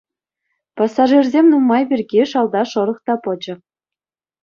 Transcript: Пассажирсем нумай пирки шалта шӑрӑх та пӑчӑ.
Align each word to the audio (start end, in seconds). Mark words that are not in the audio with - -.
Пассажирсем 0.77 1.45
нумай 1.51 1.83
пирки 1.89 2.19
шалта 2.31 2.61
шӑрӑх 2.71 2.97
та 3.05 3.13
пӑчӑ. 3.23 3.55